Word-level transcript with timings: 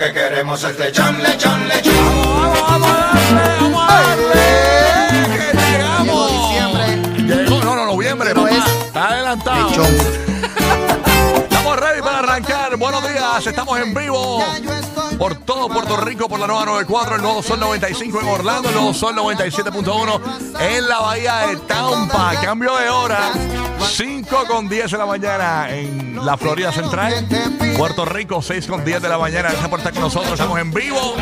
Que 0.00 0.12
queremos 0.14 0.64
es 0.64 0.78
lechón, 0.78 1.22
lechón, 1.22 1.68
lechón. 1.68 1.94
que 5.36 5.58
llegamos. 5.58 6.32
Llegó, 7.18 7.62
no, 7.62 7.76
no, 7.76 7.84
noviembre, 7.84 8.34
papá. 8.34 8.48
Está 8.86 9.08
adelantado. 9.10 10.09
Buenos 12.78 13.06
días, 13.06 13.46
estamos 13.46 13.78
en 13.78 13.92
vivo 13.92 14.42
por 15.18 15.34
todo 15.34 15.68
Puerto 15.68 15.98
Rico, 15.98 16.26
por 16.26 16.40
la 16.40 16.46
nueva 16.46 16.64
94, 16.64 17.16
el 17.16 17.22
nuevo 17.22 17.42
Sol 17.42 17.60
95 17.60 18.20
en 18.22 18.28
Orlando, 18.28 18.68
el 18.70 18.74
nuevo 18.74 18.94
Sol 18.94 19.14
97.1 19.14 20.20
en 20.58 20.88
la 20.88 21.00
Bahía 21.00 21.36
de 21.48 21.56
Tampa. 21.56 22.32
Cambio 22.42 22.74
de 22.76 22.88
hora, 22.88 23.32
5 23.78 24.44
con 24.48 24.70
10 24.70 24.90
de 24.90 24.98
la 24.98 25.04
mañana 25.04 25.68
en 25.70 26.24
la 26.24 26.38
Florida 26.38 26.72
Central. 26.72 27.28
Puerto 27.76 28.06
Rico, 28.06 28.40
6 28.40 28.66
con 28.66 28.84
10 28.86 29.02
de 29.02 29.08
la 29.08 29.18
mañana. 29.18 29.50
Gracias 29.50 29.68
por 29.68 29.80
estar 29.80 29.92
con 29.92 30.02
nosotros. 30.02 30.32
Estamos 30.32 30.58
en 30.58 30.72
vivo 30.72 31.16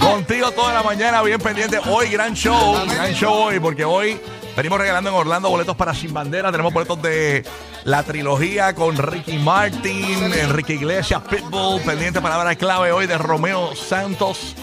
contigo 0.00 0.50
toda 0.52 0.72
la 0.72 0.82
mañana, 0.82 1.20
bien 1.20 1.40
pendiente. 1.40 1.78
Hoy, 1.90 2.08
gran 2.08 2.32
show, 2.32 2.74
gran 2.86 3.12
show 3.12 3.34
hoy, 3.34 3.60
porque 3.60 3.84
hoy 3.84 4.18
venimos 4.56 4.78
regalando 4.78 5.10
en 5.10 5.16
Orlando 5.16 5.50
boletos 5.50 5.76
para 5.76 5.94
Sin 5.94 6.12
Bandera. 6.12 6.50
Tenemos 6.50 6.72
boletos 6.72 7.00
de 7.02 7.44
la 7.84 8.02
trilogía 8.02 8.74
con 8.74 8.96
Ricky 8.96 9.38
Martin, 9.38 10.32
Enrique 10.32 10.74
Iglesias, 10.74 11.22
Pitbull, 11.28 11.80
pendiente 11.82 12.20
palabra 12.20 12.54
clave 12.56 12.92
hoy 12.92 13.06
de 13.06 13.18
Romeo 13.18 13.74
Santos. 13.76 14.54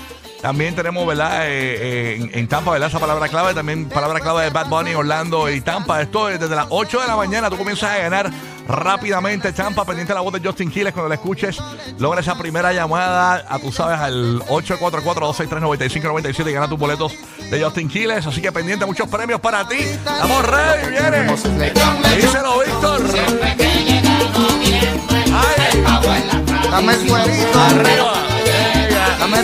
También 0.41 0.75
tenemos, 0.75 1.05
¿verdad? 1.05 1.47
Eh, 1.47 1.51
eh, 1.51 2.15
en, 2.19 2.31
en 2.33 2.47
Tampa, 2.47 2.71
¿verdad? 2.71 2.89
Esa 2.89 2.99
palabra 2.99 3.27
clave. 3.29 3.53
También 3.53 3.87
palabra 3.89 4.19
clave 4.19 4.45
de 4.45 4.49
Bad 4.49 4.69
Bunny, 4.69 4.95
Orlando 4.95 5.49
y 5.49 5.61
Tampa. 5.61 6.01
Esto 6.01 6.29
es 6.29 6.39
desde 6.39 6.55
las 6.55 6.65
8 6.69 7.01
de 7.01 7.07
la 7.07 7.15
mañana. 7.15 7.49
Tú 7.49 7.57
comienzas 7.57 7.91
a 7.91 7.97
ganar 7.99 8.31
rápidamente. 8.67 9.53
Tampa, 9.53 9.85
pendiente 9.85 10.13
de 10.13 10.15
la 10.15 10.21
voz 10.21 10.33
de 10.33 10.39
Justin 10.39 10.71
Quiles. 10.71 10.93
Cuando 10.93 11.09
la 11.09 11.15
escuches, 11.15 11.57
logra 11.99 12.21
esa 12.21 12.35
primera 12.37 12.71
llamada 12.73 13.45
a, 13.47 13.59
tú 13.59 13.71
sabes, 13.71 13.99
al 13.99 14.39
844-263-9597 14.41 16.49
y 16.49 16.53
gana 16.53 16.67
tus 16.67 16.79
boletos 16.79 17.13
de 17.49 17.63
Justin 17.63 17.87
Quiles. 17.89 18.25
Así 18.25 18.41
que 18.41 18.51
pendiente, 18.51 18.85
muchos 18.85 19.07
premios 19.07 19.39
para 19.39 19.67
ti. 19.67 19.77
Estamos 19.77 20.43
ready, 20.45 20.89
viene. 20.89 21.31
Díselo, 22.15 22.59
Víctor. 22.59 23.01
Ay, 25.33 25.53
Dame 26.71 26.95
suerito, 26.95 27.59
arriba. 27.59 28.20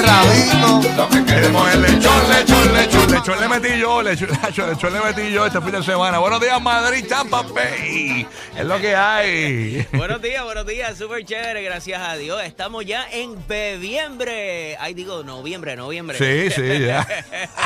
Rabito. 0.07 0.95
Lo 0.97 1.09
que 1.09 1.27
Queremos 1.37 1.71
el 1.71 1.81
lechón, 1.83 2.29
lechón, 2.29 2.73
lechón, 2.73 3.11
lechón 3.11 3.39
le 3.39 3.47
metí 3.47 3.79
yo, 3.79 4.01
lechón, 4.01 4.29
lechón, 4.31 4.93
le 4.93 5.01
metí 5.01 5.31
yo 5.31 5.45
este 5.45 5.61
fin 5.61 5.71
de 5.71 5.83
semana. 5.83 6.17
Buenos 6.17 6.41
días, 6.41 6.59
Madrid, 6.59 7.05
Tampa 7.07 7.43
Bay. 7.43 8.25
Es 8.57 8.65
lo 8.65 8.79
que 8.79 8.95
hay. 8.95 9.85
Buenos 9.93 10.19
días, 10.19 10.43
buenos 10.43 10.65
días, 10.65 10.97
súper 10.97 11.25
chévere, 11.25 11.61
gracias 11.61 12.01
a 12.01 12.15
Dios. 12.15 12.41
Estamos 12.43 12.85
ya 12.85 13.05
en 13.11 13.35
bebiembre. 13.47 14.77
Ay, 14.79 14.95
digo, 14.95 15.23
noviembre, 15.23 15.75
noviembre. 15.75 16.17
Sí, 16.17 16.49
sí, 16.49 16.85
ya. 16.85 17.05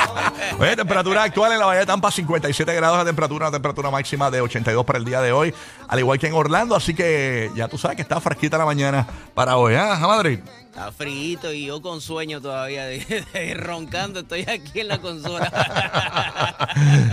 Oye, 0.58 0.76
temperatura 0.76 1.22
actual 1.22 1.52
en 1.52 1.60
la 1.60 1.66
Bahía 1.66 1.80
de 1.80 1.86
Tampa, 1.86 2.10
57 2.10 2.74
grados 2.74 2.98
de 2.98 3.04
temperatura, 3.06 3.46
una 3.46 3.52
temperatura 3.52 3.90
máxima 3.90 4.30
de 4.30 4.42
82 4.42 4.84
para 4.84 4.98
el 4.98 5.06
día 5.06 5.22
de 5.22 5.32
hoy, 5.32 5.54
al 5.88 5.98
igual 5.98 6.18
que 6.18 6.26
en 6.26 6.34
Orlando, 6.34 6.76
así 6.76 6.92
que 6.92 7.50
ya 7.54 7.68
tú 7.68 7.78
sabes 7.78 7.96
que 7.96 8.02
está 8.02 8.20
fresquita 8.20 8.58
la 8.58 8.66
mañana 8.66 9.06
para 9.32 9.56
hoy, 9.56 9.76
¿ah, 9.76 9.96
Madrid? 10.02 10.40
Está 10.72 10.90
frito 10.90 11.52
y 11.52 11.66
yo 11.66 11.82
con 11.82 12.00
sueño 12.00 12.40
todavía, 12.40 12.86
de, 12.86 13.24
de- 13.34 13.54
roncando, 13.54 14.20
estoy 14.20 14.40
aquí 14.48 14.80
en 14.80 14.88
la 14.88 14.98
consola. 15.02 15.50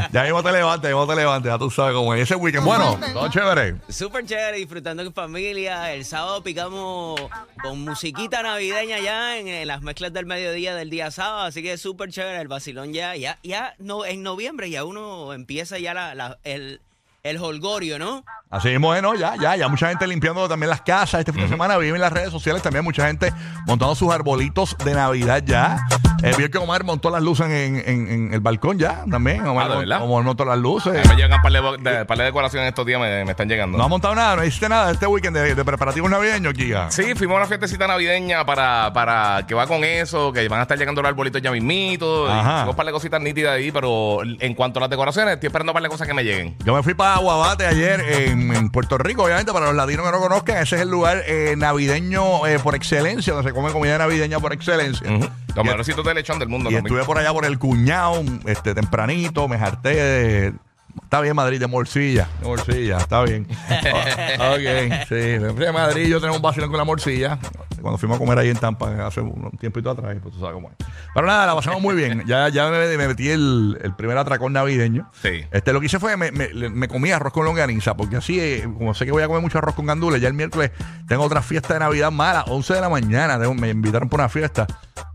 ya 0.13 0.23
mismo 0.23 0.41
te 0.41 0.51
levantes, 0.53 0.89
ya 0.89 0.95
mismo 0.95 1.05
te 1.13 1.15
levantes, 1.19 1.51
ya 1.51 1.57
tú 1.57 1.69
sabes 1.69 1.93
cómo 1.93 2.13
es. 2.13 2.21
Ese 2.21 2.35
weekend, 2.35 2.63
bueno, 2.63 2.97
todo 3.11 3.27
chévere. 3.29 3.75
Súper 3.89 4.25
chévere, 4.25 4.55
disfrutando 4.59 5.03
en 5.03 5.13
familia. 5.13 5.93
El 5.93 6.05
sábado 6.05 6.41
picamos 6.41 7.19
con 7.61 7.81
musiquita 7.83 8.41
navideña 8.43 8.97
ya 8.99 9.37
en, 9.37 9.49
en 9.49 9.67
las 9.67 9.81
mezclas 9.81 10.13
del 10.13 10.25
mediodía 10.25 10.73
del 10.73 10.89
día 10.89 11.11
sábado, 11.11 11.41
así 11.41 11.61
que 11.61 11.77
súper 11.77 12.11
chévere 12.11 12.39
el 12.39 12.47
vacilón 12.47 12.93
ya. 12.93 13.17
Ya, 13.17 13.39
ya 13.43 13.75
no, 13.77 14.05
en 14.05 14.23
noviembre 14.23 14.69
ya 14.69 14.85
uno 14.85 15.33
empieza 15.33 15.77
ya 15.79 15.93
la, 15.93 16.15
la- 16.15 16.37
el, 16.45 16.79
el 17.23 17.37
holgorio, 17.37 17.99
¿no? 17.99 18.23
Así 18.49 18.69
mismo, 18.69 18.87
bueno, 18.87 19.13
ya, 19.13 19.35
ya, 19.39 19.55
ya 19.55 19.67
mucha 19.67 19.89
gente 19.89 20.07
limpiando 20.07 20.47
también 20.49 20.69
las 20.71 20.81
casas 20.81 21.19
este 21.19 21.31
fin 21.33 21.43
de 21.43 21.49
semana. 21.49 21.77
Viven 21.77 21.95
en 21.95 22.01
las 22.01 22.11
redes 22.13 22.31
sociales 22.31 22.63
también 22.63 22.83
mucha 22.83 23.05
gente 23.05 23.31
montando 23.67 23.93
sus 23.93 24.11
arbolitos 24.11 24.75
de 24.83 24.93
Navidad 24.95 25.43
ya. 25.45 25.77
Eh, 26.23 26.33
vi 26.37 26.49
que 26.49 26.57
Omar 26.57 26.83
montó 26.83 27.09
las 27.11 27.21
luces 27.21 27.45
en, 27.47 27.75
en- 27.85 28.07
en 28.09 28.33
el 28.33 28.39
balcón 28.39 28.79
ya 28.79 29.05
también. 29.09 29.45
Omar, 29.45 29.67
Ah, 29.67 29.73
¿de 29.73 29.77
verdad? 29.79 30.01
Omar 30.03 30.23
montó 30.23 30.45
las 30.45 30.57
luces. 30.57 31.07
Me 31.07 31.15
llegan 31.15 31.41
par 31.43 31.51
de, 31.51 31.61
de, 31.91 32.05
par 32.05 32.17
de 32.17 32.23
decoraciones 32.23 32.69
estos 32.69 32.85
días, 32.85 32.99
me, 32.99 33.23
me 33.23 33.31
están 33.31 33.47
llegando. 33.47 33.77
No 33.77 33.83
ha 33.83 33.87
montado 33.87 34.15
nada, 34.15 34.35
no 34.37 34.43
hiciste 34.43 34.67
nada 34.67 34.91
este 34.91 35.05
weekend 35.05 35.37
de, 35.37 35.53
de 35.55 35.65
preparativos 35.65 36.09
navideños, 36.09 36.53
Giga. 36.55 36.89
Sí, 36.89 37.13
fuimos 37.15 37.35
a 37.35 37.37
una 37.39 37.45
fiestecita 37.47 37.85
navideña 37.87 38.45
para, 38.45 38.91
para 38.93 39.45
que 39.47 39.53
va 39.53 39.67
con 39.67 39.83
eso, 39.83 40.33
que 40.33 40.47
van 40.49 40.59
a 40.59 40.63
estar 40.63 40.77
llegando 40.77 41.01
los 41.03 41.09
arbolitos 41.09 41.39
ya 41.41 41.51
mismitos. 41.51 42.29
y 42.29 42.31
Ajá. 42.33 42.55
Hicimos 42.55 42.69
un 42.71 42.75
par 42.75 42.85
de 42.87 42.91
cositas 42.93 43.21
nítidas 43.21 43.53
ahí, 43.53 43.71
pero 43.71 44.19
en 44.23 44.53
cuanto 44.55 44.79
a 44.79 44.81
las 44.81 44.89
decoraciones, 44.89 45.35
estoy 45.35 45.47
esperando 45.47 45.71
un 45.71 45.75
par 45.75 45.83
de 45.83 45.89
cosas 45.89 46.07
que 46.07 46.13
me 46.15 46.23
lleguen. 46.23 46.55
Yo 46.65 46.73
me 46.73 46.81
fui 46.81 46.95
para 46.95 47.08
Aguabate 47.15 47.65
ayer 47.65 47.99
en, 48.01 48.53
en 48.55 48.69
Puerto 48.69 48.97
Rico, 48.97 49.23
obviamente, 49.23 49.51
para 49.53 49.67
los 49.67 49.75
latinos 49.75 50.05
que 50.05 50.11
no 50.11 50.19
conozcan, 50.19 50.57
ese 50.57 50.75
es 50.77 50.81
el 50.81 50.89
lugar 50.89 51.23
eh, 51.27 51.55
navideño 51.57 52.45
eh, 52.47 52.59
por 52.59 52.75
excelencia, 52.75 53.33
donde 53.33 53.49
se 53.49 53.53
come 53.55 53.71
comida 53.71 53.97
navideña 53.97 54.39
por 54.39 54.53
excelencia. 54.53 55.09
Ujú. 55.11 55.27
Los 55.55 55.57
Y- 55.57 55.63
mejores 55.63 55.85
sitios 55.85 56.05
de 56.05 56.13
lechón 56.13 56.39
del 56.39 56.49
mundo 56.49 56.69
Y 56.69 56.73
también. 56.75 56.85
estuve 56.93 57.05
por 57.05 57.17
allá 57.17 57.33
por 57.33 57.45
el 57.45 57.57
cuñado, 57.59 58.21
este, 58.45 58.73
tempranito, 58.75 59.47
me 59.47 59.55
harté 59.57 59.95
de. 59.95 60.53
Está 61.09 61.21
bien, 61.21 61.35
Madrid, 61.35 61.59
de 61.59 61.65
morcilla. 61.65 62.27
De 62.39 62.45
morcilla, 62.47 62.97
está 62.97 63.23
bien. 63.23 63.47
Oh, 64.39 64.53
ok, 64.53 65.07
sí. 65.09 65.65
A 65.65 65.71
Madrid, 65.71 66.07
yo 66.07 66.21
tenía 66.21 66.35
un 66.35 66.41
vacilón 66.43 66.69
con 66.69 66.77
la 66.77 66.83
morcilla. 66.83 67.39
Cuando 67.81 67.97
fuimos 67.97 68.17
a 68.17 68.19
comer 68.19 68.37
ahí 68.37 68.49
en 68.49 68.57
Tampa 68.57 69.07
hace 69.07 69.19
un 69.21 69.49
tiempito 69.59 69.89
atrás, 69.89 70.15
pues 70.21 70.35
tú 70.35 70.39
sabes 70.39 70.53
cómo 70.53 70.69
es. 70.69 70.75
Pero 71.15 71.25
nada, 71.25 71.47
la 71.47 71.55
pasamos 71.55 71.81
muy 71.81 71.95
bien. 71.95 72.25
Ya, 72.27 72.49
ya 72.49 72.69
me, 72.69 72.95
me 72.95 73.07
metí 73.07 73.27
el, 73.27 73.79
el 73.81 73.95
primer 73.95 74.19
atracón 74.19 74.53
navideño. 74.53 75.09
Sí. 75.19 75.43
Este, 75.49 75.73
lo 75.73 75.79
que 75.79 75.87
hice 75.87 75.97
fue, 75.97 76.15
me, 76.15 76.31
me, 76.31 76.49
me 76.53 76.87
comí 76.87 77.09
arroz 77.09 77.33
con 77.33 77.43
longaniza, 77.43 77.97
porque 77.97 78.17
así, 78.17 78.39
eh, 78.39 78.69
como 78.77 78.93
sé 78.93 79.05
que 79.07 79.11
voy 79.11 79.23
a 79.23 79.27
comer 79.27 79.41
mucho 79.41 79.57
arroz 79.57 79.73
con 79.73 79.87
gandules, 79.87 80.21
ya 80.21 80.27
el 80.27 80.35
miércoles 80.35 80.69
tengo 81.07 81.23
otra 81.23 81.41
fiesta 81.41 81.73
de 81.73 81.79
Navidad 81.79 82.11
más 82.11 82.35
a 82.35 82.39
las 82.41 82.47
11 82.49 82.75
de 82.75 82.81
la 82.81 82.89
mañana. 82.89 83.39
Me 83.39 83.69
invitaron 83.69 84.09
por 84.09 84.19
una 84.19 84.29
fiesta 84.29 84.67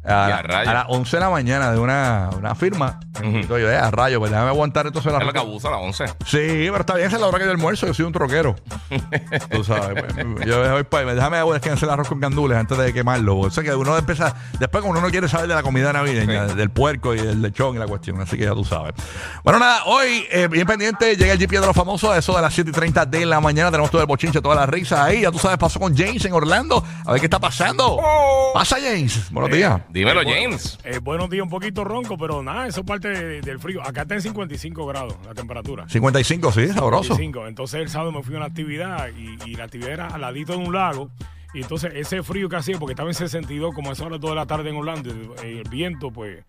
a, 0.04 0.38
a 0.38 0.74
las 0.74 0.86
11 0.88 1.16
de 1.16 1.20
la 1.20 1.30
mañana 1.30 1.70
de 1.70 1.78
una, 1.78 2.30
una 2.36 2.56
firma. 2.56 2.98
Me 3.20 3.26
invitó 3.28 3.58
yo, 3.58 3.70
eh, 3.70 3.76
a 3.76 3.90
rayo, 3.90 4.18
pues 4.18 4.30
déjame 4.30 4.48
aguantar 4.48 4.86
entonces 4.86 5.12
la 5.12 5.18
Es 5.18 5.26
lo 5.26 5.32
que 5.32 5.38
abuso 5.38 5.68
a 5.68 5.70
las 5.72 5.80
11. 5.80 6.06
Sí, 6.26 6.38
pero 6.70 6.80
está 6.80 6.94
bien, 6.94 7.06
esa 7.06 7.16
es 7.16 7.20
la 7.22 7.28
hora 7.28 7.38
que 7.38 7.44
yo 7.44 7.50
almuerzo. 7.50 7.86
Yo 7.86 7.94
soy 7.94 8.04
un 8.06 8.12
troquero. 8.12 8.56
Tú 9.50 9.64
sabes, 9.64 10.02
pues, 10.02 10.46
yo 10.46 10.70
voy 10.72 10.82
para 10.84 11.14
déjame 11.14 11.38
descansar 11.52 11.88
el 11.88 11.92
arroz 11.94 12.08
con 12.08 12.20
gandules 12.20 12.58
antes 12.58 12.76
de 12.76 12.92
quemarlo. 12.92 13.38
O 13.38 13.50
sea 13.50 13.62
que 13.62 13.74
uno 13.74 13.96
empieza, 13.96 14.34
después 14.58 14.82
como 14.82 14.92
uno 14.92 15.00
no 15.00 15.10
quiere 15.10 15.28
saber 15.28 15.48
de 15.48 15.54
la 15.54 15.62
comida 15.62 15.92
navideña, 15.92 16.48
Sí. 16.48 16.54
del 16.56 16.70
puerco 16.70 17.14
y 17.14 17.18
del 17.20 17.40
lechón 17.42 17.76
y 17.76 17.78
la 17.78 17.86
cuestión. 17.86 18.20
Así 18.20 18.36
que 18.36 18.44
ya 18.44 18.52
tú 18.52 18.64
sabes. 18.64 18.94
Bueno, 19.44 19.58
nada, 19.58 19.84
hoy, 19.86 20.26
eh, 20.30 20.48
bien 20.50 20.66
pendiente, 20.66 21.16
llega 21.16 21.32
el 21.32 21.38
GP 21.38 21.60
de 21.60 21.66
los 21.66 21.76
famosos, 21.76 22.10
a 22.10 22.18
eso 22.18 22.34
de 22.34 22.42
las 22.42 22.52
7 22.52 22.70
y 22.70 22.72
30 22.72 23.06
de 23.06 23.24
la 23.26 23.40
mañana. 23.40 23.70
Tenemos 23.70 23.90
todo 23.90 24.00
el 24.00 24.06
bochinche, 24.06 24.40
todas 24.40 24.58
las 24.58 24.68
risas 24.68 24.98
ahí. 25.00 25.20
Ya 25.22 25.30
tú 25.30 25.38
sabes, 25.38 25.58
pasó 25.58 25.78
con 25.78 25.96
James 25.96 26.24
en 26.24 26.32
Orlando. 26.32 26.82
A 27.06 27.12
ver 27.12 27.20
qué 27.20 27.26
está 27.26 27.38
pasando. 27.38 27.98
Pasa, 28.52 28.76
James. 28.82 29.30
Buenos 29.30 29.50
días. 29.50 29.80
Dímelo, 29.90 30.20
James. 30.22 30.78
Eh, 30.84 30.98
buenos 31.02 31.30
días, 31.30 31.42
un 31.44 31.50
poquito 31.50 31.84
ronco, 31.84 32.16
pero 32.18 32.42
nada, 32.42 32.66
eso 32.66 32.80
es 32.80 32.86
parte 32.86 33.08
de- 33.08 33.13
del 33.14 33.58
frío. 33.58 33.82
Acá 33.82 34.02
está 34.02 34.14
en 34.14 34.22
55 34.22 34.86
grados 34.86 35.14
la 35.24 35.34
temperatura. 35.34 35.88
55, 35.88 36.52
sí, 36.52 36.68
sabroso. 36.68 37.14
55. 37.14 37.46
Entonces 37.46 37.80
el 37.80 37.88
sábado 37.88 38.12
me 38.12 38.22
fui 38.22 38.34
a 38.34 38.38
una 38.38 38.46
actividad 38.46 39.08
y, 39.16 39.50
y 39.50 39.54
la 39.54 39.64
actividad 39.64 39.92
era 39.92 40.06
al 40.08 40.20
ladito 40.20 40.52
de 40.52 40.58
un 40.58 40.72
lago. 40.72 41.10
Y 41.54 41.62
entonces 41.62 41.92
ese 41.94 42.22
frío 42.22 42.48
que 42.48 42.56
hacía, 42.56 42.78
porque 42.78 42.92
estaba 42.92 43.08
en 43.08 43.14
62, 43.14 43.72
como 43.74 43.90
a 43.90 43.92
esa 43.92 44.04
hora 44.04 44.18
toda 44.18 44.34
la 44.34 44.44
tarde 44.44 44.70
en 44.70 44.76
Orlando, 44.76 45.14
y 45.44 45.58
el 45.58 45.68
viento, 45.68 46.10
pues 46.10 46.44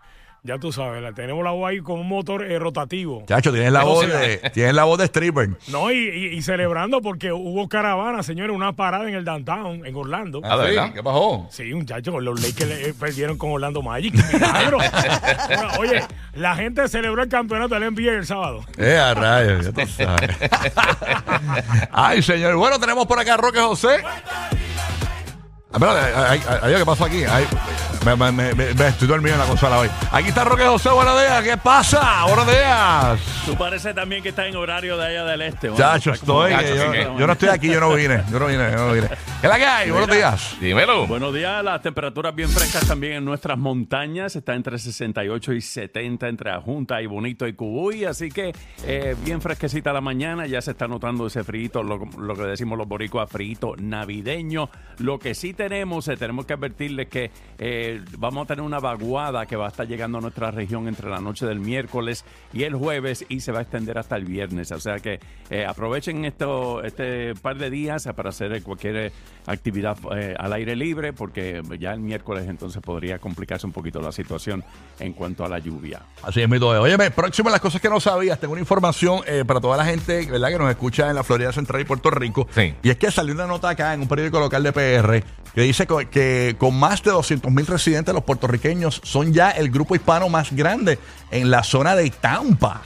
Ya 0.45 0.59
tú 0.59 0.71
sabes, 0.71 1.01
la, 1.01 1.11
tenemos 1.11 1.43
la 1.43 1.49
voz 1.49 1.67
ahí 1.71 1.79
con 1.81 1.99
un 1.99 2.07
motor 2.07 2.43
eh, 2.43 2.59
rotativo. 2.59 3.23
Chacho, 3.27 3.51
tienes 3.51 3.71
la 3.71 3.83
voz 3.83 4.07
de, 4.07 4.37
tienes 4.53 4.75
la 4.75 4.83
voz 4.83 4.99
de 4.99 5.05
stripper. 5.05 5.49
No, 5.69 5.91
y, 5.91 5.95
y- 5.97 6.37
y 6.37 6.41
celebrando 6.43 7.01
porque 7.01 7.31
hubo 7.31 7.67
caravana, 7.67 8.21
señores, 8.21 8.55
una 8.55 8.73
parada 8.73 9.09
en 9.09 9.15
el 9.15 9.25
downtown, 9.25 9.83
en 9.87 9.95
Orlando. 9.95 10.41
Ah, 10.43 10.55
¿de 10.57 10.69
Sí, 10.69 10.75
verdad? 10.75 10.93
¿Qué 10.93 11.01
pasó? 11.01 11.47
Sí, 11.49 11.73
muchachos, 11.73 12.21
los 12.21 12.39
Lakers 12.39 12.69
eh, 12.71 12.93
perdieron 12.99 13.39
con 13.39 13.49
Orlando 13.53 13.81
Magic. 13.81 14.13
¡Qué 14.13 14.37
milagro! 14.37 14.77
Bueno, 15.47 15.69
oye, 15.79 16.03
la 16.35 16.55
gente 16.55 16.87
celebró 16.89 17.23
el 17.23 17.29
campeonato 17.29 17.73
del 17.79 17.91
NBA 17.93 18.11
el 18.11 18.25
sábado. 18.27 18.63
Eh, 18.77 18.97
a 18.97 19.13
rayos, 19.15 19.65
ya 19.65 19.71
tú 19.71 19.87
sabes. 19.87 20.29
Ay, 21.91 22.21
señor. 22.21 22.55
Bueno, 22.55 22.79
tenemos 22.79 23.07
por 23.07 23.17
acá 23.19 23.33
a 23.33 23.37
Roque 23.37 23.59
José. 23.59 23.97
Ay, 25.73 26.41
ay, 26.61 26.75
¿qué 26.77 26.85
pasó 26.85 27.05
aquí? 27.05 27.23
Ay, 27.29 27.45
me, 28.05 28.15
me- 28.15 28.31
me- 28.31 28.53
me- 28.53 28.73
me 28.73 28.87
estoy 28.87 29.07
dormido 29.07 29.33
en 29.33 29.39
la 29.39 29.47
consola 29.47 29.79
hoy. 29.79 29.89
Aquí 30.11 30.29
está 30.29 30.43
Roque 30.43 30.63
José, 30.65 30.89
buenos 30.89 31.19
días. 31.19 31.43
¿Qué 31.43 31.57
pasa? 31.57 32.23
Buenos 32.25 32.45
días. 32.47 33.19
Tú 33.45 33.55
parece 33.55 33.93
también 33.93 34.21
que 34.21 34.29
está 34.29 34.45
en 34.47 34.55
horario 34.55 34.95
de 34.97 35.05
allá 35.07 35.25
del 35.25 35.41
este. 35.41 35.69
¿no? 35.69 35.75
Chacho, 35.75 36.11
estoy. 36.11 36.51
Chacho, 36.51 36.93
yo, 37.17 37.27
no 37.27 37.33
estoy 37.33 37.49
aquí, 37.49 37.67
yo 37.69 37.79
no 37.79 37.93
vine. 37.93 38.23
Yo 38.31 38.39
no 38.39 38.47
vine, 38.47 38.69
yo 38.71 38.77
no 38.87 38.93
vine. 38.93 39.07
¿Qué 39.07 39.47
es 39.47 39.49
la 39.49 39.57
que 39.57 39.65
hay? 39.65 39.91
Buenos 39.91 40.09
días. 40.15 40.55
Dímelo. 40.59 41.07
Buenos 41.07 41.33
días, 41.33 41.63
las 41.63 41.81
temperaturas 41.81 42.35
bien 42.35 42.49
frescas 42.49 42.87
también 42.87 43.13
en 43.13 43.25
nuestras 43.25 43.57
montañas, 43.57 44.35
está 44.35 44.53
entre 44.55 44.77
68 44.77 45.53
y 45.53 45.61
70 45.61 46.27
entre 46.27 46.51
Ajunta 46.51 47.01
y 47.01 47.05
Bonito 47.07 47.47
y 47.47 47.53
Cubuy, 47.53 48.05
así 48.05 48.29
que 48.29 48.53
eh, 48.85 49.15
bien 49.23 49.41
fresquecita 49.41 49.91
la 49.93 50.01
mañana, 50.01 50.45
ya 50.47 50.61
se 50.61 50.71
está 50.71 50.87
notando 50.87 51.27
ese 51.27 51.43
frito, 51.43 51.83
lo, 51.83 51.97
lo 52.17 52.35
que 52.35 52.43
decimos 52.43 52.77
los 52.77 52.87
boricuas, 52.87 53.29
frito 53.29 53.73
navideño. 53.77 54.69
Lo 54.99 55.19
que 55.19 55.35
sí 55.35 55.53
tenemos, 55.53 56.07
eh, 56.07 56.17
tenemos 56.17 56.45
que 56.45 56.53
advertirles 56.53 57.07
que 57.07 57.31
eh, 57.57 57.94
vamos 58.17 58.45
a 58.45 58.47
tener 58.47 58.63
una 58.63 58.79
vaguada 58.79 59.45
que 59.45 59.55
va 59.55 59.65
a 59.65 59.69
estar 59.69 59.87
llegando 59.87 60.17
a 60.17 60.21
nuestra 60.21 60.51
región 60.51 60.87
entre 60.87 61.09
la 61.09 61.19
noche 61.19 61.45
del 61.45 61.59
miércoles 61.59 62.25
y 62.53 62.63
el 62.63 62.75
jueves 62.75 63.25
y 63.29 63.39
se 63.39 63.51
va 63.51 63.59
a 63.59 63.61
extender 63.63 63.97
hasta 63.97 64.15
el 64.15 64.25
viernes, 64.25 64.71
o 64.71 64.79
sea 64.79 64.99
que 64.99 65.19
eh, 65.49 65.65
aprovechen 65.65 66.25
esto, 66.25 66.83
este 66.83 67.35
par 67.35 67.57
de 67.57 67.69
días 67.69 68.07
para 68.15 68.29
hacer 68.29 68.61
cualquier 68.63 68.95
eh, 68.95 69.11
actividad 69.47 69.97
eh, 70.15 70.35
al 70.37 70.53
aire 70.53 70.75
libre, 70.75 71.13
porque 71.13 71.61
ya 71.79 71.93
el 71.93 71.99
miércoles 71.99 72.47
entonces 72.47 72.81
podría 72.81 73.19
complicarse 73.19 73.65
un 73.65 73.73
poquito 73.73 74.01
la 74.01 74.11
situación 74.11 74.63
en 74.99 75.13
cuanto 75.13 75.45
a 75.45 75.49
la 75.49 75.59
lluvia. 75.59 76.01
Así 76.23 76.41
es 76.41 76.49
mi 76.49 76.59
todo. 76.59 76.81
Oye, 76.81 76.97
próximo 77.11 77.49
a 77.49 77.51
las 77.51 77.61
cosas 77.61 77.81
que 77.81 77.89
no 77.89 77.99
sabías, 77.99 78.39
tengo 78.39 78.53
una 78.53 78.61
información 78.61 79.21
eh, 79.27 79.43
para 79.45 79.59
toda 79.59 79.77
la 79.77 79.85
gente 79.85 80.25
¿verdad? 80.29 80.49
que 80.49 80.57
nos 80.57 80.69
escucha 80.69 81.09
en 81.09 81.15
la 81.15 81.23
Florida 81.23 81.51
Central 81.51 81.81
y 81.81 81.85
Puerto 81.85 82.09
Rico. 82.09 82.47
Sí. 82.53 82.73
Y 82.83 82.89
es 82.89 82.97
que 82.97 83.11
salió 83.11 83.33
una 83.33 83.47
nota 83.47 83.69
acá 83.69 83.93
en 83.93 84.01
un 84.01 84.07
periódico 84.07 84.39
local 84.39 84.63
de 84.63 84.71
PR 84.71 85.23
que 85.53 85.61
dice 85.61 85.87
que 86.11 86.55
con 86.57 86.77
más 86.77 87.01
de 87.01 87.11
200 87.11 87.49
mil 87.51 87.65
los 87.91 88.23
puertorriqueños 88.23 89.01
son 89.03 89.33
ya 89.33 89.51
el 89.51 89.69
grupo 89.69 89.95
hispano 89.95 90.29
más 90.29 90.51
grande 90.51 90.99
en 91.31 91.49
la 91.51 91.63
zona 91.63 91.95
de 91.95 92.09
Tampa. 92.09 92.81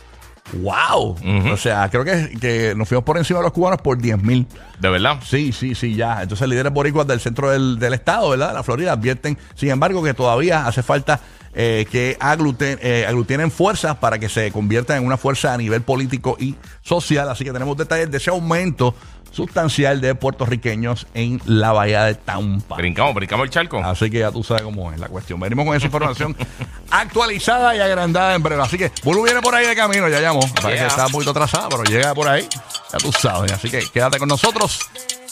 ¡Wow! 0.54 1.16
O 1.52 1.58
sea, 1.58 1.90
creo 1.90 2.04
que, 2.04 2.32
que 2.40 2.74
nos 2.76 2.88
fuimos 2.88 3.04
por 3.04 3.18
encima 3.18 3.40
de 3.40 3.44
los 3.44 3.54
cubanos 3.54 3.82
por 3.82 4.00
10 4.00 4.24
mil. 4.24 4.48
¿De 4.80 4.90
verdad? 4.90 5.20
Sí, 5.24 5.52
sí, 5.52 5.76
sí, 5.76 5.96
ya. 5.96 6.24
Entonces, 6.24 6.48
líderes 6.48 6.74
boricuas 6.74 7.06
del 7.06 7.20
centro 7.20 7.52
del, 7.52 7.78
del 7.78 7.94
estado, 7.94 8.30
¿verdad? 8.30 8.54
La 8.54 8.64
Florida 8.64 8.94
advierten, 8.94 9.38
sin 9.54 9.70
embargo, 9.70 10.04
que 10.04 10.14
todavía 10.16 10.66
hace 10.66 10.82
falta 10.82 11.20
eh, 11.54 11.88
que 11.92 12.16
agluten, 12.20 12.78
eh, 12.82 13.06
aglutinen 13.08 13.50
fuerzas 13.50 13.98
para 13.98 14.20
que 14.20 14.30
se 14.30 14.52
conviertan 14.52 14.98
en 14.98 15.06
una 15.06 15.18
fuerza 15.18 15.54
a 15.54 15.58
nivel 15.58 15.82
político 15.82 16.38
y 16.40 16.56
social. 16.82 17.28
Así 17.30 17.44
que 17.44 17.52
tenemos 17.52 17.76
detalles 17.76 18.12
de 18.12 18.18
ese 18.18 18.30
aumento 18.30 18.94
sustancial 19.32 20.02
de 20.02 20.16
puertorriqueños 20.16 21.08
en 21.14 21.42
la 21.46 21.72
bahía 21.72 22.04
de 22.06 22.16
Tampa. 22.16 22.76
Brincamos, 22.78 23.14
brincamos 23.16 23.46
el 23.46 23.50
charco. 23.52 23.80
Así 23.84 24.10
que 24.10 24.20
ya 24.20 24.32
tú 24.32 24.44
sabes 24.44 24.64
cómo 24.64 24.92
es 24.92 25.00
la 25.00 25.08
cuestión. 25.08 25.40
Venimos 25.40 25.66
con 25.66 25.76
esa 25.76 25.86
información 25.86 26.36
actualizada 26.92 27.76
y 27.76 27.80
agrandada 27.80 28.36
en 28.36 28.44
breve. 28.44 28.62
Así 28.62 28.78
que 28.78 28.92
Bulu 29.04 29.24
viene 29.24 29.42
por 29.42 29.54
ahí 29.56 29.66
de 29.68 29.76
camino, 29.76 30.08
ya 30.10 30.20
llamó. 30.20 30.40
Parece 30.62 30.70
Yeah. 30.70 30.84
que 30.84 30.88
está 30.88 31.06
un 31.08 31.12
poquito 31.12 31.32
atrasada, 31.32 31.68
pero 31.70 31.84
llega 31.84 32.14
por 32.14 32.28
ahí. 32.28 32.48
Ya 32.92 32.98
tú 33.00 33.12
sabes. 33.12 33.52
Así 33.52 33.70
que 33.70 33.80
quédate 33.92 34.18
con 34.20 34.28
nosotros 34.30 34.80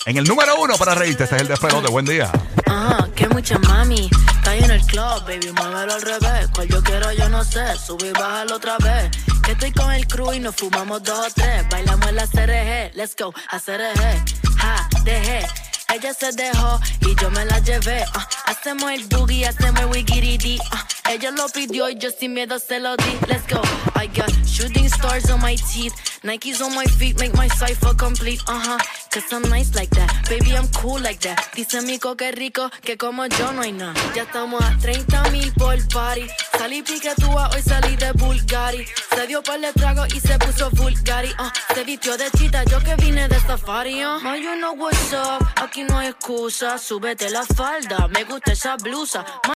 en 0.05 0.17
el 0.17 0.23
número 0.25 0.59
uno 0.61 0.75
para 0.77 0.95
reírte. 0.95 1.23
Este 1.23 1.35
es 1.35 1.41
el 1.41 1.47
despelote. 1.47 1.89
Buen 1.89 2.05
día. 2.05 2.31
Ah, 2.67 3.07
que 3.15 3.27
mucha 3.29 3.57
mami. 3.59 4.09
Está 4.47 4.65
en 4.65 4.71
el 4.71 4.81
club, 4.85 5.25
baby, 5.25 5.51
muévelo 5.51 5.93
al 5.93 6.01
revés. 6.01 6.47
Cual 6.55 6.69
yo 6.69 6.81
quiero, 6.81 7.11
yo 7.11 7.27
no 7.27 7.43
sé. 7.43 7.75
Sube 7.75 8.07
y 8.07 8.11
bájalo 8.13 8.55
otra 8.55 8.77
vez. 8.77 9.11
Que 9.43 9.51
estoy 9.51 9.73
con 9.73 9.91
el 9.91 10.07
crew 10.07 10.31
y 10.31 10.39
nos 10.39 10.55
fumamos 10.55 11.03
dos 11.03 11.19
o 11.19 11.29
tres. 11.35 11.67
Bailamos 11.69 12.13
la 12.13 12.25
CRG, 12.25 12.95
let's 12.95 13.13
go, 13.19 13.33
a 13.49 13.59
CRG. 13.59 14.23
Ja, 14.57 14.87
dejé. 15.03 15.45
Ella 15.93 16.13
se 16.13 16.31
dejó 16.31 16.79
y 17.01 17.13
yo 17.21 17.29
me 17.31 17.43
la 17.43 17.59
llevé. 17.59 18.05
ah. 18.13 18.29
hacemos 18.45 18.89
el 18.89 19.05
boogie, 19.07 19.47
hacemos 19.47 19.81
el 19.81 19.87
wigiridi. 19.87 20.59
ah. 20.71 20.87
Ella 21.09 21.31
lo 21.31 21.47
pidió 21.49 21.89
y 21.89 21.97
yo 21.97 22.09
sin 22.11 22.33
miedo 22.33 22.59
se 22.59 22.79
lo 22.79 22.95
di. 22.97 23.17
Let's 23.27 23.47
go. 23.47 23.61
I 23.95 24.07
got 24.07 24.31
shooting 24.45 24.89
stars 24.89 25.29
on 25.29 25.41
my 25.41 25.55
teeth. 25.55 25.93
Nikes 26.23 26.61
on 26.61 26.75
my 26.75 26.85
feet 26.85 27.19
make 27.19 27.33
my 27.35 27.47
cipher 27.47 27.93
complete. 27.95 28.41
Uh 28.47 28.59
huh. 28.59 28.77
Cause 29.11 29.31
I'm 29.31 29.43
nice 29.49 29.73
like 29.75 29.89
that. 29.91 30.27
Baby, 30.29 30.55
I'm 30.55 30.67
cool 30.69 30.99
like 30.99 31.19
that. 31.21 31.39
Dice 31.55 31.81
Mico 31.81 32.15
que 32.15 32.31
rico, 32.31 32.69
que 32.81 32.97
como 32.97 33.25
yo 33.25 33.51
no 33.53 33.61
hay 33.61 33.71
nada. 33.71 33.93
Ya 34.15 34.23
estamos 34.23 34.63
a 34.63 34.77
30 34.77 35.29
mil 35.31 35.51
por 35.53 35.77
party. 35.87 36.27
Salí 36.57 36.81
piquetúa, 36.81 37.49
hoy 37.53 37.61
salí 37.61 37.95
de 37.95 38.11
Bulgari. 38.13 38.85
Se 39.15 39.27
dio 39.27 39.41
par 39.41 39.59
de 39.61 39.71
trago 39.73 40.05
y 40.07 40.19
se 40.19 40.37
puso 40.39 40.69
Bulgari. 40.71 41.29
Uh, 41.39 41.73
se 41.73 41.83
vistió 41.83 42.17
de 42.17 42.29
chita, 42.31 42.63
yo 42.65 42.79
que 42.81 42.95
vine 42.95 43.27
de 43.27 43.39
safari. 43.39 44.03
Uh. 44.03 44.19
Ma, 44.21 44.35
you 44.35 44.55
know 44.55 44.73
what's 44.73 45.13
up. 45.13 45.47
Aquí 45.55 45.83
no 45.83 45.97
hay 45.97 46.09
excusa. 46.09 46.77
Súbete 46.77 47.29
la 47.29 47.43
falda, 47.43 48.07
me 48.09 48.23
gusta 48.23 48.51
esa 48.51 48.75
blusa. 48.75 49.23
Ma, 49.23 49.41